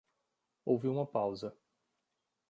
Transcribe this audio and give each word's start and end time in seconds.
Houve 0.65 0.87
uma 0.87 1.05
pausa. 1.05 1.55